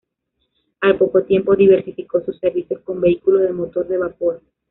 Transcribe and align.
Al 0.79 0.97
poco 0.97 1.25
tiempo 1.25 1.55
diversificó 1.55 2.25
sus 2.25 2.39
servicios 2.39 2.81
con 2.81 2.99
vehículos 2.99 3.41
de 3.43 3.53
motor 3.53 3.87
de 3.87 3.99
vapor. 3.99 4.41